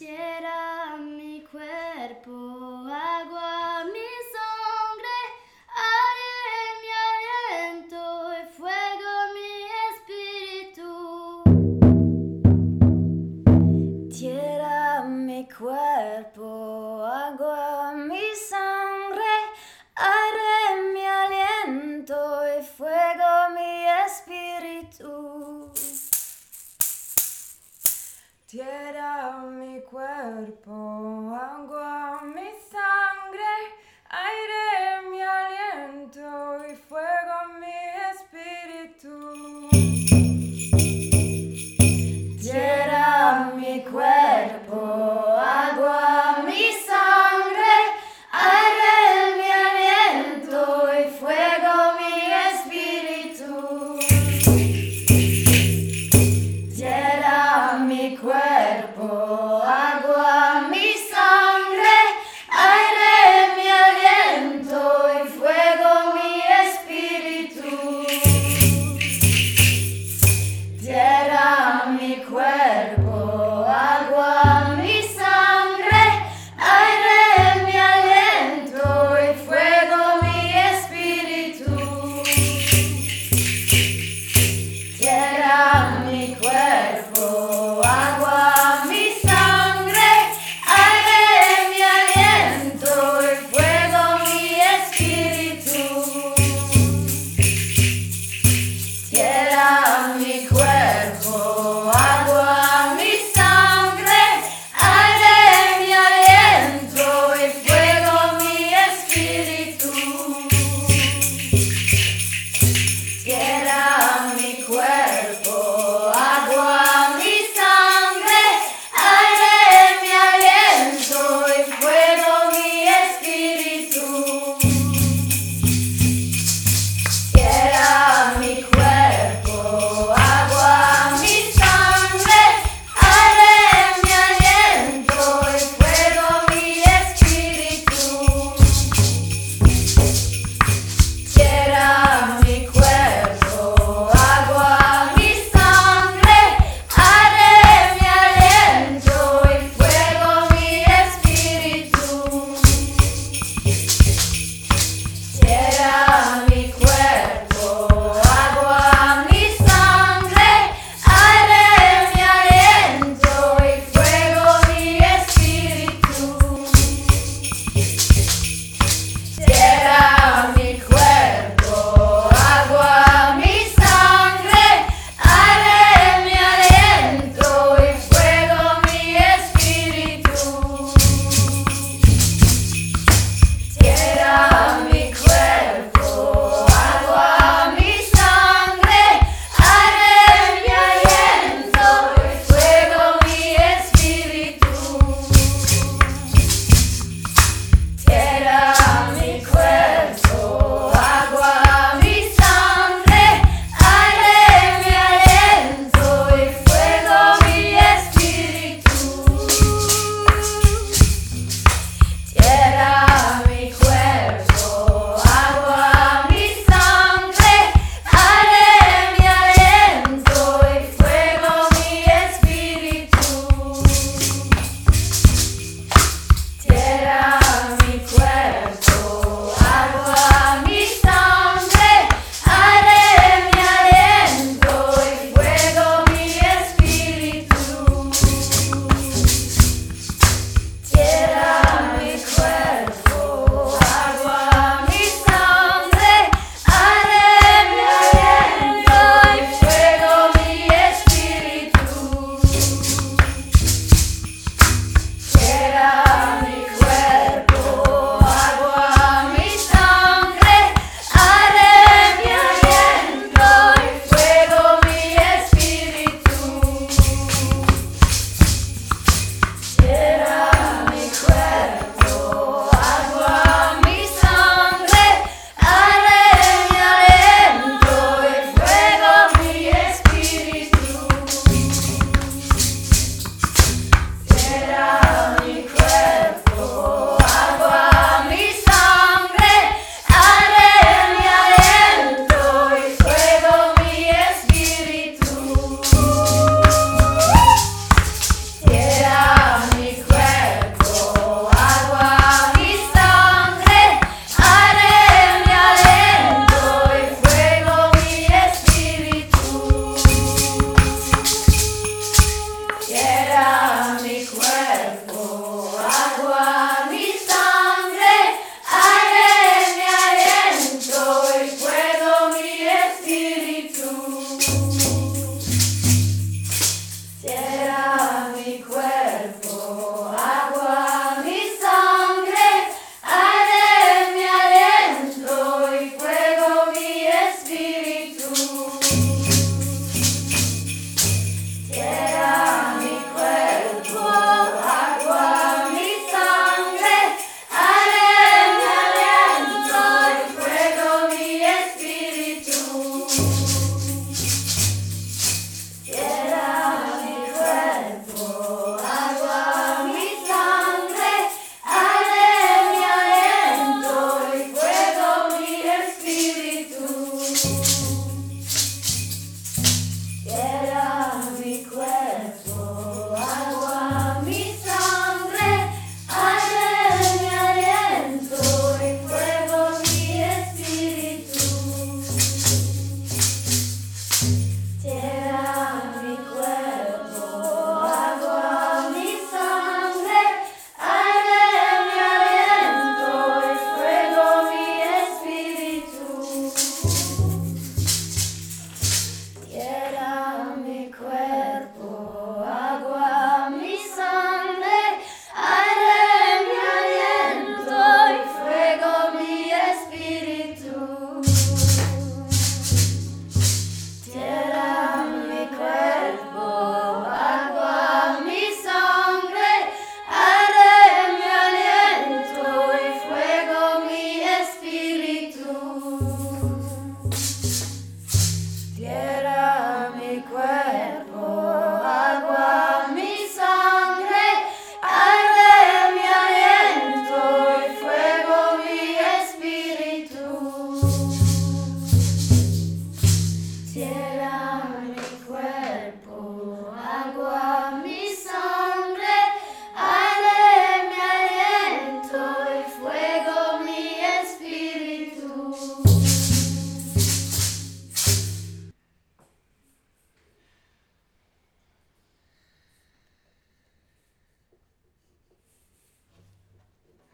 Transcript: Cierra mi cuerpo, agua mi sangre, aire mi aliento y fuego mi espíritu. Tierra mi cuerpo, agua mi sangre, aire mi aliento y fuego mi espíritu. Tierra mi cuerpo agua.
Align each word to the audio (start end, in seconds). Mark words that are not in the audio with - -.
Cierra 0.00 0.96
mi 0.96 1.44
cuerpo, 1.44 2.32
agua 2.88 3.84
mi 3.84 4.08
sangre, 4.32 5.18
aire 5.92 6.60
mi 6.80 6.90
aliento 7.10 8.02
y 8.32 8.42
fuego 8.56 9.12
mi 9.36 9.52
espíritu. 9.90 10.90
Tierra 14.08 15.04
mi 15.04 15.40
cuerpo, 15.46 16.48
agua 17.04 17.92
mi 17.92 18.26
sangre, 18.48 19.34
aire 19.96 20.80
mi 20.94 21.04
aliento 21.04 22.18
y 22.58 22.62
fuego 22.62 23.50
mi 23.54 23.72
espíritu. 24.06 25.12
Tierra 28.50 29.42
mi 29.42 29.69
cuerpo 29.90 31.34
agua. 31.34 31.99